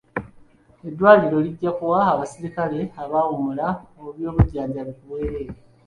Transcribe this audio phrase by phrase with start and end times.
[0.87, 3.67] Eddwaliro lijja kuwa abaserikale abawummula
[4.07, 5.53] eby'obujjanjabi ku bwereere.